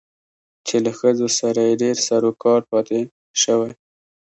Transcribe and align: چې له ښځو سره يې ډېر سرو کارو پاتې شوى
چې 0.67 0.75
له 0.85 0.91
ښځو 0.99 1.27
سره 1.39 1.61
يې 1.67 1.73
ډېر 1.83 1.95
سرو 2.07 2.31
کارو 2.43 2.67
پاتې 2.71 2.99
شوى 3.41 3.71